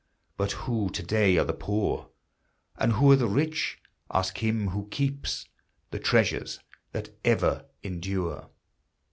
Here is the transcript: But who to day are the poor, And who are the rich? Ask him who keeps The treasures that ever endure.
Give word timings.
But 0.35 0.53
who 0.65 0.89
to 0.89 1.03
day 1.03 1.37
are 1.37 1.43
the 1.45 1.53
poor, 1.53 2.09
And 2.75 2.93
who 2.93 3.11
are 3.11 3.15
the 3.15 3.27
rich? 3.27 3.77
Ask 4.11 4.39
him 4.39 4.69
who 4.69 4.87
keeps 4.87 5.47
The 5.91 5.99
treasures 5.99 6.59
that 6.91 7.15
ever 7.23 7.67
endure. 7.83 8.49